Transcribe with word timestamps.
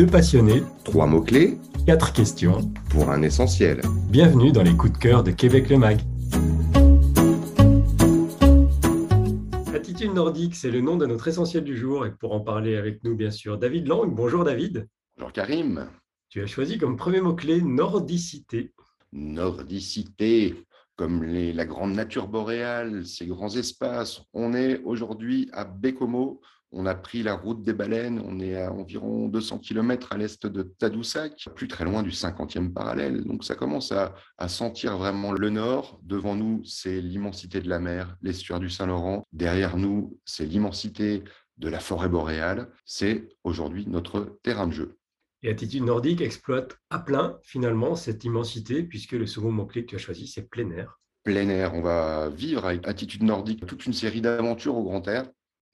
Deux 0.00 0.06
passionnés, 0.06 0.62
Trois 0.82 1.06
mots-clés 1.06 1.58
quatre 1.84 2.14
questions. 2.14 2.72
pour 2.88 3.10
un 3.10 3.20
essentiel. 3.20 3.82
Bienvenue 4.08 4.50
dans 4.50 4.62
les 4.62 4.74
coups 4.74 4.94
de 4.94 4.96
cœur 4.96 5.22
de 5.22 5.30
Québec 5.30 5.68
le 5.68 5.76
Mag. 5.76 6.00
Attitude 9.74 10.14
nordique, 10.14 10.54
c'est 10.56 10.70
le 10.70 10.80
nom 10.80 10.96
de 10.96 11.04
notre 11.04 11.28
essentiel 11.28 11.64
du 11.64 11.76
jour. 11.76 12.06
Et 12.06 12.12
pour 12.12 12.32
en 12.32 12.40
parler 12.40 12.76
avec 12.76 13.04
nous, 13.04 13.14
bien 13.14 13.30
sûr, 13.30 13.58
David 13.58 13.88
Lang. 13.88 14.10
Bonjour 14.14 14.42
David. 14.42 14.88
Bonjour 15.18 15.34
Karim. 15.34 15.86
Tu 16.30 16.40
as 16.42 16.46
choisi 16.46 16.78
comme 16.78 16.96
premier 16.96 17.20
mot-clé 17.20 17.60
nordicité. 17.60 18.72
Nordicité, 19.12 20.64
comme 20.96 21.24
les- 21.24 21.52
la 21.52 21.66
grande 21.66 21.92
nature 21.92 22.26
boréale, 22.26 23.04
ces 23.04 23.26
grands 23.26 23.54
espaces. 23.54 24.22
On 24.32 24.54
est 24.54 24.80
aujourd'hui 24.82 25.50
à 25.52 25.66
Bécomo. 25.66 26.40
On 26.72 26.86
a 26.86 26.94
pris 26.94 27.22
la 27.22 27.34
route 27.34 27.62
des 27.62 27.72
baleines. 27.72 28.22
On 28.24 28.38
est 28.38 28.60
à 28.60 28.72
environ 28.72 29.28
200 29.28 29.58
km 29.58 30.12
à 30.12 30.16
l'est 30.16 30.46
de 30.46 30.62
Tadoussac, 30.62 31.48
plus 31.54 31.68
très 31.68 31.84
loin 31.84 32.02
du 32.02 32.10
50e 32.10 32.72
parallèle. 32.72 33.24
Donc 33.24 33.44
ça 33.44 33.54
commence 33.56 33.90
à, 33.92 34.14
à 34.38 34.48
sentir 34.48 34.96
vraiment 34.96 35.32
le 35.32 35.50
nord. 35.50 36.00
Devant 36.02 36.36
nous, 36.36 36.62
c'est 36.64 37.00
l'immensité 37.00 37.60
de 37.60 37.68
la 37.68 37.80
mer, 37.80 38.16
l'estuaire 38.22 38.60
du 38.60 38.70
Saint-Laurent. 38.70 39.26
Derrière 39.32 39.76
nous, 39.76 40.18
c'est 40.24 40.46
l'immensité 40.46 41.24
de 41.58 41.68
la 41.68 41.80
forêt 41.80 42.08
boréale. 42.08 42.68
C'est 42.84 43.28
aujourd'hui 43.44 43.86
notre 43.86 44.38
terrain 44.42 44.66
de 44.66 44.72
jeu. 44.72 44.96
Et 45.42 45.50
Attitude 45.50 45.84
nordique 45.84 46.20
exploite 46.20 46.76
à 46.90 46.98
plein, 46.98 47.38
finalement, 47.42 47.96
cette 47.96 48.24
immensité, 48.24 48.82
puisque 48.82 49.12
le 49.12 49.26
second 49.26 49.50
mot-clé 49.50 49.84
que 49.84 49.90
tu 49.90 49.96
as 49.96 49.98
choisi, 49.98 50.26
c'est 50.26 50.48
plein 50.50 50.70
air. 50.70 51.00
plein 51.24 51.48
air. 51.48 51.74
On 51.74 51.80
va 51.82 52.28
vivre 52.28 52.66
avec 52.66 52.86
Attitude 52.86 53.22
Nordique 53.22 53.64
toute 53.66 53.86
une 53.86 53.92
série 53.92 54.20
d'aventures 54.20 54.76
au 54.76 54.84
grand 54.84 55.06
air. 55.08 55.24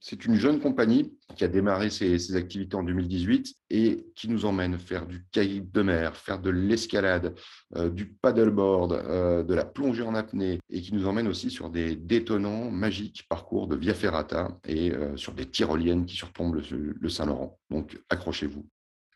C'est 0.00 0.24
une 0.24 0.34
jeune 0.34 0.60
compagnie 0.60 1.16
qui 1.36 1.44
a 1.44 1.48
démarré 1.48 1.90
ses, 1.90 2.36
activités 2.36 2.76
en 2.76 2.82
2018 2.82 3.54
et 3.70 4.06
qui 4.14 4.28
nous 4.28 4.44
emmène 4.44 4.78
faire 4.78 5.06
du 5.06 5.24
kayak 5.32 5.70
de 5.70 5.82
mer, 5.82 6.16
faire 6.16 6.38
de 6.38 6.50
l'escalade, 6.50 7.34
euh, 7.76 7.90
du 7.90 8.06
paddleboard, 8.06 8.92
euh, 8.92 9.42
de 9.42 9.54
la 9.54 9.64
plongée 9.64 10.02
en 10.02 10.14
apnée 10.14 10.60
et 10.70 10.80
qui 10.80 10.94
nous 10.94 11.06
emmène 11.06 11.28
aussi 11.28 11.50
sur 11.50 11.70
des 11.70 11.96
détonnants 11.96 12.70
magiques 12.70 13.26
parcours 13.28 13.68
de 13.68 13.76
Via 13.76 13.94
Ferrata 13.94 14.58
et 14.66 14.92
euh, 14.92 15.16
sur 15.16 15.32
des 15.32 15.46
tyroliennes 15.46 16.06
qui 16.06 16.16
surplombent 16.16 16.60
le, 17.00 17.08
Saint-Laurent. 17.08 17.58
Donc 17.70 17.98
accrochez-vous. 18.10 18.66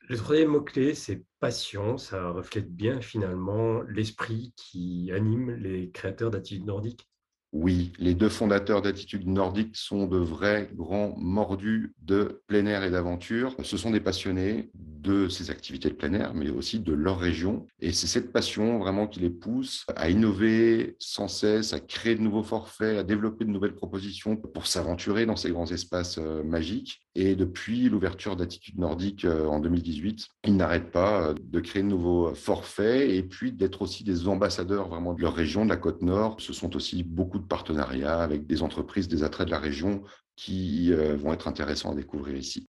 Le 0.09 0.17
troisième 0.17 0.49
mot-clé, 0.49 0.95
c'est 0.95 1.23
passion. 1.39 1.99
Ça 1.99 2.31
reflète 2.31 2.75
bien, 2.75 3.01
finalement, 3.01 3.81
l'esprit 3.83 4.53
qui 4.57 5.13
anime 5.13 5.53
les 5.53 5.91
créateurs 5.91 6.31
d'Attitude 6.31 6.67
nordique. 6.67 7.10
Oui, 7.53 7.93
les 7.99 8.15
deux 8.15 8.29
fondateurs 8.29 8.81
d'Attitude 8.81 9.27
Nordique 9.27 9.75
sont 9.75 10.07
de 10.07 10.19
vrais 10.19 10.71
grands 10.73 11.17
mordus 11.19 11.95
de 12.01 12.43
plein 12.47 12.65
air 12.67 12.85
et 12.85 12.91
d'aventure. 12.91 13.57
Ce 13.65 13.77
sont 13.77 13.91
des 13.91 13.99
passionnés 13.99 14.71
de 14.75 15.29
ces 15.29 15.51
activités 15.51 15.89
de 15.89 15.95
plein 15.95 16.13
air, 16.13 16.33
mais 16.33 16.51
aussi 16.51 16.79
de 16.79 16.93
leur 16.93 17.19
région. 17.19 17.67
Et 17.81 17.93
c'est 17.93 18.07
cette 18.07 18.33
passion 18.33 18.79
vraiment 18.79 19.09
qui 19.09 19.19
les 19.19 19.31
pousse 19.31 19.85
à 19.97 20.11
innover 20.11 20.95
sans 21.01 21.27
cesse, 21.27 21.73
à 21.73 21.81
créer 21.81 22.15
de 22.15 22.21
nouveaux 22.21 22.45
forfaits, 22.45 22.99
à 22.99 23.03
développer 23.03 23.45
de 23.45 23.51
nouvelles 23.51 23.75
propositions 23.75 24.37
pour 24.37 24.69
s'aventurer 24.69 25.27
dans 25.27 25.37
ces 25.37 25.51
grands 25.51 25.71
espaces 25.73 26.19
euh, 26.19 26.45
magiques. 26.45 27.01
Et 27.17 27.35
depuis 27.35 27.89
l'ouverture 27.89 28.37
d'Attitude 28.37 28.79
Nordique 28.79 29.25
euh, 29.25 29.47
en 29.47 29.59
2018, 29.59 30.29
ils 30.45 30.57
n'arrêtent 30.57 30.93
pas 30.93 31.31
euh, 31.31 31.35
de 31.43 31.61
créer 31.61 31.83
de 31.83 31.89
nouveaux 31.89 32.35
forfaits 32.35 33.11
et 33.11 33.23
puis 33.25 33.53
d'être 33.53 33.83
aussi 33.83 34.05
des 34.05 34.29
ambassadeurs 34.29 34.89
vraiment 34.89 35.15
de 35.15 35.21
leur 35.21 35.35
région, 35.35 35.65
de 35.65 35.71
la 35.71 35.77
côte 35.77 36.03
nord. 36.03 36.37
Ce 36.41 36.53
sont 36.53 36.77
aussi 36.77 37.03
beaucoup 37.03 37.41
de 37.41 37.47
partenariats 37.47 38.23
avec 38.23 38.47
des 38.47 38.63
entreprises, 38.63 39.09
des 39.09 39.25
attraits 39.25 39.47
de 39.47 39.53
la 39.53 39.59
région 39.59 40.05
qui 40.37 40.93
euh, 40.93 41.17
vont 41.17 41.33
être 41.33 41.49
intéressants 41.49 41.93
à 41.93 41.97
découvrir 41.97 42.37
ici. 42.37 42.70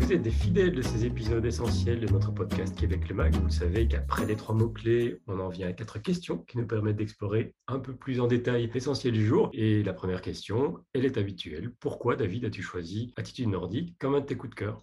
Vous 0.00 0.14
êtes 0.14 0.22
des 0.22 0.30
fidèles 0.30 0.72
de 0.72 0.80
ces 0.80 1.04
épisodes 1.04 1.44
essentiels 1.44 2.00
de 2.00 2.10
notre 2.10 2.32
podcast 2.32 2.74
Québec 2.74 3.08
le 3.08 3.14
Mag, 3.14 3.34
vous 3.34 3.50
savez 3.50 3.86
qu'après 3.86 4.24
les 4.24 4.34
trois 4.34 4.54
mots-clés, 4.54 5.20
on 5.26 5.38
en 5.38 5.48
vient 5.48 5.68
à 5.68 5.72
quatre 5.72 5.98
questions 5.98 6.38
qui 6.38 6.56
nous 6.56 6.66
permettent 6.66 6.96
d'explorer 6.96 7.54
un 7.68 7.78
peu 7.78 7.94
plus 7.94 8.18
en 8.18 8.26
détail 8.26 8.70
l'essentiel 8.72 9.12
du 9.12 9.26
jour. 9.26 9.50
Et 9.52 9.82
la 9.82 9.92
première 9.92 10.22
question, 10.22 10.78
elle 10.94 11.04
est 11.04 11.18
habituelle. 11.18 11.72
Pourquoi, 11.80 12.16
David, 12.16 12.46
as-tu 12.46 12.62
choisi 12.62 13.12
Attitude 13.16 13.48
nordique 13.48 13.94
comme 13.98 14.14
un 14.14 14.20
de 14.20 14.26
tes 14.26 14.36
coups 14.36 14.50
de 14.50 14.54
cœur? 14.54 14.82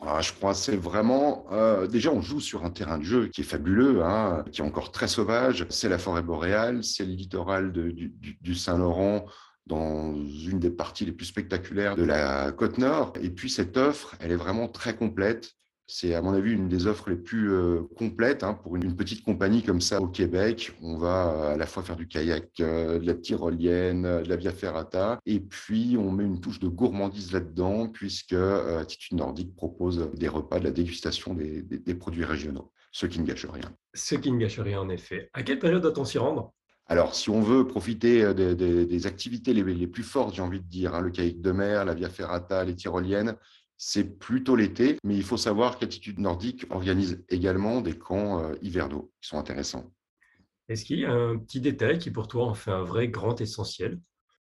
Ah, 0.00 0.20
je 0.20 0.32
crois 0.34 0.52
que 0.52 0.58
c'est 0.58 0.76
vraiment... 0.76 1.46
euh, 1.50 1.86
déjà, 1.86 2.12
on 2.12 2.20
joue 2.20 2.38
sur 2.38 2.64
un 2.64 2.70
terrain 2.70 2.98
de 2.98 3.04
jeu 3.04 3.28
qui 3.28 3.40
est 3.40 3.44
fabuleux, 3.44 4.04
hein, 4.04 4.44
qui 4.52 4.60
est 4.60 4.64
encore 4.64 4.92
très 4.92 5.08
sauvage. 5.08 5.66
C'est 5.70 5.88
la 5.88 5.98
forêt 5.98 6.22
boréale, 6.22 6.84
c'est 6.84 7.06
le 7.06 7.12
littoral 7.12 7.72
du 7.72 8.54
Saint-Laurent 8.54 9.24
dans 9.68 10.14
une 10.16 10.58
des 10.58 10.70
parties 10.70 11.04
les 11.04 11.12
plus 11.12 11.26
spectaculaires 11.26 11.94
de 11.94 12.04
la 12.04 12.52
côte 12.52 12.78
nord. 12.78 13.12
Et 13.22 13.30
puis, 13.30 13.50
cette 13.50 13.76
offre, 13.76 14.16
elle 14.20 14.32
est 14.32 14.36
vraiment 14.36 14.68
très 14.68 14.96
complète. 14.96 15.52
C'est, 15.90 16.14
à 16.14 16.20
mon 16.20 16.34
avis, 16.34 16.52
une 16.52 16.68
des 16.68 16.86
offres 16.86 17.08
les 17.08 17.16
plus 17.16 17.50
euh, 17.50 17.80
complètes 17.96 18.42
hein, 18.42 18.52
pour 18.52 18.76
une, 18.76 18.94
petite 18.94 19.24
compagnie 19.24 19.62
comme 19.62 19.80
ça 19.80 20.02
au 20.02 20.08
Québec. 20.08 20.72
On 20.82 20.98
va 20.98 21.32
euh, 21.32 21.54
à 21.54 21.56
la 21.56 21.64
fois 21.64 21.82
faire 21.82 21.96
du 21.96 22.06
kayak, 22.06 22.60
euh, 22.60 22.98
de 22.98 23.06
la 23.06 23.14
tyrolienne, 23.14 24.02
de 24.02 24.28
la 24.28 24.36
via 24.36 24.52
ferrata, 24.52 25.18
et 25.24 25.40
puis 25.40 25.96
on 25.98 26.12
met 26.12 26.24
une 26.24 26.40
touche 26.40 26.60
de 26.60 26.68
gourmandise 26.68 27.32
là-dedans, 27.32 27.88
puisque 27.88 28.34
euh, 28.34 28.80
Attitude 28.80 29.16
Nordique 29.16 29.56
propose 29.56 30.10
des 30.14 30.28
repas 30.28 30.58
de 30.58 30.64
la 30.64 30.72
dégustation 30.72 31.34
des 31.34 31.94
produits 31.94 32.24
régionaux, 32.24 32.70
ce 32.92 33.06
qui 33.06 33.18
ne 33.20 33.24
gâche 33.24 33.46
rien. 33.46 33.74
Ce 33.94 34.14
qui 34.14 34.30
ne 34.30 34.38
gâche 34.38 34.60
rien, 34.60 34.80
en 34.80 34.90
effet. 34.90 35.30
À 35.32 35.42
quelle 35.42 35.58
période 35.58 35.80
doit-on 35.80 36.04
s'y 36.04 36.18
rendre? 36.18 36.52
Alors, 36.90 37.14
si 37.14 37.28
on 37.28 37.42
veut 37.42 37.66
profiter 37.66 38.24
euh, 38.24 38.54
des, 38.54 39.06
activités 39.06 39.52
les, 39.52 39.86
plus 39.86 40.02
fortes, 40.02 40.34
j'ai 40.34 40.42
envie 40.42 40.60
de 40.60 40.66
dire, 40.66 40.94
hein, 40.94 41.02
le 41.02 41.10
kayak 41.10 41.40
de 41.40 41.52
mer, 41.52 41.84
la 41.84 41.94
via 41.94 42.08
ferrata, 42.08 42.64
les 42.64 42.74
tyroliennes, 42.74 43.36
c'est 43.76 44.18
plutôt 44.18 44.56
l'été, 44.56 44.96
mais 45.04 45.14
il 45.14 45.22
faut 45.22 45.36
savoir 45.36 45.78
qu'Attitude 45.78 46.18
Nordique 46.18 46.66
organise 46.70 47.24
également 47.28 47.82
des 47.82 47.96
camps 47.96 48.42
euh, 48.42 48.54
hivernaux 48.62 49.12
qui 49.20 49.28
sont 49.28 49.38
intéressants. 49.38 49.92
Est-ce 50.68 50.84
qu'il 50.84 51.00
y 51.00 51.04
a 51.04 51.12
un 51.12 51.38
petit 51.38 51.60
détail 51.60 51.98
qui, 51.98 52.10
pour 52.10 52.26
toi, 52.26 52.46
en 52.46 52.54
fait 52.54 52.70
un 52.70 52.82
vrai 52.82 53.08
grand 53.08 53.40
essentiel? 53.40 54.00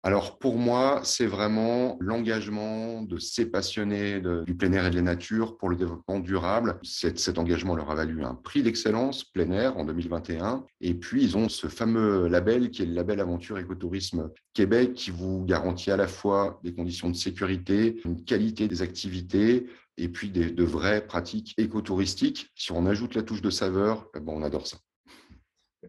Alors 0.05 0.41
pour 0.41 0.59
moi, 0.59 1.01
c'est 1.05 1.27
vraiment 1.27 1.97
l'engagement 2.01 3.03
de 3.03 3.19
ces 3.19 3.47
passionnés 3.47 4.21
du 4.45 4.57
plein 4.57 4.73
air 4.73 4.87
et 4.87 4.91
de 4.91 4.97
la 4.97 5.03
nature 5.03 5.57
pour 5.57 5.69
le 5.69 5.77
développement 5.77 6.19
durable. 6.19 6.81
Cet, 6.83 7.21
cet 7.21 7.39
engagement 7.39 7.77
leur 7.77 7.89
a 7.89 7.95
valu 7.95 8.25
un 8.25 8.35
prix 8.35 8.65
d'excellence 8.65 9.23
plein 9.23 9.49
air 9.53 9.77
en 9.79 9.85
2021. 9.85 10.67
Et 10.81 10.95
puis 10.95 11.23
ils 11.23 11.37
ont 11.37 11.49
ce 11.49 11.69
fameux 11.69 12.27
label 12.27 12.71
qui 12.71 12.83
est 12.83 12.87
le 12.87 12.95
label 12.95 13.21
Aventure 13.21 13.61
Écotourisme 13.61 14.31
Québec 14.55 14.95
qui 14.95 15.13
vous 15.13 15.45
garantit 15.45 15.93
à 15.93 15.97
la 15.97 16.09
fois 16.09 16.59
des 16.65 16.75
conditions 16.75 17.09
de 17.09 17.17
sécurité, 17.17 18.01
une 18.05 18.25
qualité 18.25 18.67
des 18.67 18.83
activités 18.83 19.69
et 19.99 20.09
puis 20.09 20.31
de 20.31 20.65
vraies 20.65 21.07
pratiques 21.07 21.55
écotouristiques. 21.59 22.51
Si 22.57 22.73
on 22.73 22.87
ajoute 22.87 23.15
la 23.15 23.23
touche 23.23 23.43
de 23.43 23.51
saveur, 23.51 24.09
eh 24.17 24.21
ben, 24.21 24.33
on 24.33 24.43
adore 24.43 24.67
ça. 24.67 24.79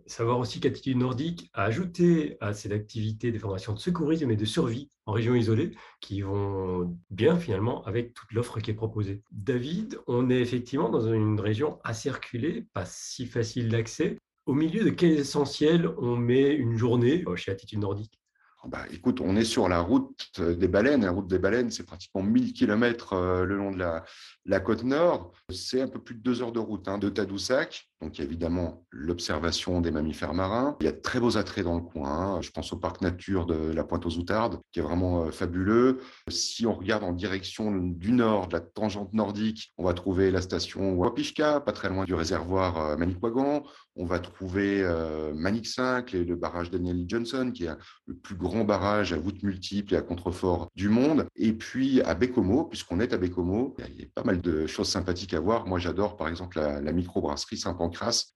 Savoir 0.07 0.39
aussi 0.39 0.59
qu'Attitude 0.59 0.97
Nordique 0.97 1.49
a 1.53 1.63
ajouté 1.65 2.37
à 2.41 2.53
cette 2.53 2.71
activité 2.71 3.31
des 3.31 3.39
formations 3.39 3.73
de 3.73 3.79
secourisme 3.79 4.31
et 4.31 4.35
de 4.35 4.45
survie 4.45 4.89
en 5.05 5.11
région 5.11 5.35
isolée 5.35 5.71
qui 6.01 6.21
vont 6.21 6.97
bien 7.11 7.37
finalement 7.37 7.83
avec 7.85 8.13
toute 8.13 8.31
l'offre 8.31 8.59
qui 8.59 8.71
est 8.71 8.75
proposée. 8.75 9.21
David, 9.31 9.99
on 10.07 10.29
est 10.29 10.39
effectivement 10.39 10.89
dans 10.89 11.13
une 11.13 11.39
région 11.39 11.79
assez 11.83 12.09
reculée, 12.09 12.65
pas 12.73 12.85
si 12.85 13.27
facile 13.27 13.69
d'accès. 13.69 14.17
Au 14.45 14.53
milieu 14.53 14.83
de 14.83 14.89
quel 14.89 15.11
essentiel 15.11 15.87
on 15.97 16.17
met 16.17 16.53
une 16.53 16.75
journée 16.75 17.23
euh, 17.27 17.35
chez 17.35 17.51
Attitude 17.51 17.79
Nordique? 17.79 18.19
Bah, 18.65 18.85
écoute, 18.91 19.19
on 19.19 19.35
est 19.35 19.43
sur 19.43 19.67
la 19.67 19.81
route 19.81 20.31
euh, 20.39 20.55
des 20.55 20.67
baleines. 20.67 21.03
La 21.03 21.11
route 21.11 21.27
des 21.27 21.39
baleines, 21.39 21.69
c'est 21.69 21.85
pratiquement 21.85 22.23
1000 22.23 22.53
km 22.53 23.43
le 23.43 23.57
long 23.57 23.71
de 23.71 23.77
la, 23.77 24.03
la 24.45 24.59
côte 24.59 24.83
nord. 24.83 25.33
C'est 25.49 25.81
un 25.81 25.87
peu 25.87 26.01
plus 26.01 26.15
de 26.15 26.21
deux 26.21 26.41
heures 26.41 26.51
de 26.51 26.59
route 26.59 26.87
hein, 26.87 26.97
de 26.97 27.09
Tadoussac. 27.09 27.89
Donc, 28.03 28.17
il 28.17 28.21
y 28.21 28.23
a 28.23 28.27
évidemment 28.27 28.83
l'observation 28.91 29.79
des 29.79 29.89
mammifères 29.91 30.33
marins. 30.33 30.75
Il 30.81 30.85
y 30.85 30.89
a 30.89 30.91
de 30.91 30.97
très 30.99 31.19
beaux 31.19 31.37
attraits 31.37 31.63
dans 31.63 31.75
le 31.75 31.81
coin. 31.81 32.09
hein. 32.09 32.41
Je 32.41 32.51
pense 32.51 32.73
au 32.73 32.77
parc 32.77 33.01
nature 33.01 33.45
de 33.45 33.71
la 33.71 33.83
Pointe 33.85 34.05
aux 34.05 34.17
Outardes, 34.17 34.59
qui 34.71 34.79
est 34.79 34.83
vraiment 34.83 35.23
euh, 35.23 35.31
fabuleux. 35.31 35.99
Si 36.29 36.67
on 36.67 36.73
regarde 36.73 37.03
en 37.03 37.13
direction 37.13 37.71
du 37.71 38.11
nord, 38.11 38.47
de 38.47 38.53
la 38.53 38.59
tangente 38.59 39.13
nordique, 39.13 39.73
on 39.77 39.85
va 39.85 39.93
trouver 39.93 40.31
la 40.31 40.41
station 40.41 40.93
Wapishka, 40.95 41.61
pas 41.61 41.71
très 41.71 41.89
loin 41.89 42.03
du 42.03 42.13
réservoir 42.13 42.77
euh, 42.79 42.97
Manicouagan. 42.97 43.63
On 43.95 44.05
va 44.05 44.19
trouver 44.19 44.81
euh, 44.83 45.33
Manic 45.35 45.67
5, 45.67 46.13
et 46.13 46.23
le 46.25 46.35
barrage 46.35 46.71
Daniel 46.71 47.05
Johnson, 47.07 47.51
qui 47.53 47.65
est 47.65 47.69
le 48.07 48.15
plus 48.15 48.35
grand 48.35 48.63
barrage 48.65 49.13
à 49.13 49.17
voûtes 49.17 49.43
multiples 49.43 49.93
et 49.93 49.97
à 49.97 50.01
contreforts 50.01 50.69
du 50.75 50.89
monde. 50.89 51.25
Et 51.35 51.53
puis 51.53 52.01
à 52.01 52.15
Bécomo, 52.15 52.65
puisqu'on 52.65 52.99
est 52.99 53.13
à 53.13 53.17
Bécomo, 53.17 53.75
il 53.87 54.01
y 54.01 54.03
a 54.03 54.07
pas 54.13 54.23
mal 54.23 54.41
de 54.41 54.65
choses 54.67 54.89
sympathiques 54.89 55.33
à 55.33 55.39
voir. 55.39 55.67
Moi, 55.67 55.79
j'adore 55.79 56.17
par 56.17 56.27
exemple 56.27 56.57
la, 56.57 56.81
la 56.81 56.91
microbrasserie 56.91 57.57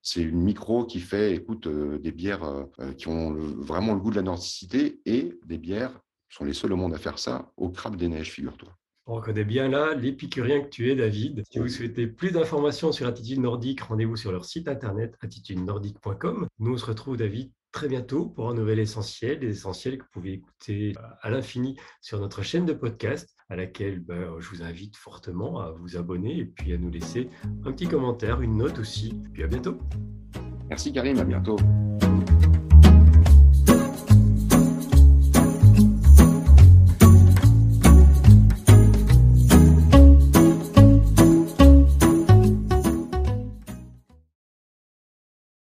C'est 0.02 0.22
une 0.22 0.40
micro 0.42 0.84
qui 0.84 1.00
fait, 1.00 1.34
écoute, 1.34 1.66
euh, 1.66 1.98
des 1.98 2.12
bières 2.12 2.44
euh, 2.44 2.92
qui 2.96 3.08
ont 3.08 3.30
le- 3.30 3.42
vraiment 3.42 3.94
le 3.94 4.00
goût 4.00 4.10
de 4.10 4.16
la 4.16 4.22
nordicité 4.22 5.00
et 5.06 5.38
des 5.46 5.58
bières 5.58 6.00
sont 6.30 6.44
les 6.44 6.52
seuls 6.54 6.72
au 6.72 6.76
monde 6.76 6.94
à 6.94 6.98
faire 6.98 7.18
ça 7.18 7.52
au 7.56 7.70
crabe 7.70 7.96
des 7.96 8.08
neiges, 8.08 8.30
figure-toi. 8.32 8.68
On 9.06 9.14
reconnaît 9.14 9.44
bien 9.44 9.68
là 9.68 9.94
l'épicurien 9.94 10.60
que 10.60 10.68
tu 10.68 10.90
es, 10.90 10.94
David. 10.94 11.42
Si 11.50 11.58
vous 11.58 11.68
souhaitez 11.68 12.06
plus 12.06 12.30
d'informations 12.30 12.92
sur 12.92 13.06
Attitude 13.06 13.40
Nordique, 13.40 13.80
rendez-vous 13.80 14.16
sur 14.16 14.30
leur 14.32 14.44
site 14.44 14.68
internet 14.68 15.14
attitudenordique.com. 15.22 16.46
Nous, 16.58 16.72
on 16.74 16.76
se 16.76 16.84
retrouve, 16.86 17.16
David, 17.16 17.50
très 17.72 17.88
bientôt 17.88 18.26
pour 18.26 18.48
un 18.48 18.54
nouvel 18.54 18.78
essentiel, 18.78 19.40
des 19.40 19.50
essentiels 19.50 19.98
que 19.98 20.04
vous 20.04 20.10
pouvez 20.12 20.32
écouter 20.34 20.94
à 21.20 21.30
l'infini 21.30 21.76
sur 22.00 22.20
notre 22.20 22.42
chaîne 22.42 22.66
de 22.66 22.72
podcast, 22.72 23.36
à 23.48 23.56
laquelle 23.56 24.00
ben, 24.00 24.38
je 24.38 24.48
vous 24.48 24.62
invite 24.62 24.96
fortement 24.96 25.60
à 25.60 25.70
vous 25.72 25.96
abonner 25.96 26.38
et 26.38 26.44
puis 26.44 26.72
à 26.72 26.78
nous 26.78 26.90
laisser 26.90 27.28
un 27.64 27.72
petit 27.72 27.88
commentaire, 27.88 28.40
une 28.40 28.56
note 28.56 28.78
aussi. 28.78 29.14
Puis 29.32 29.42
à 29.42 29.46
bientôt. 29.46 29.78
Merci 30.68 30.92
Karim, 30.92 31.18
à 31.18 31.24
bientôt. 31.24 31.56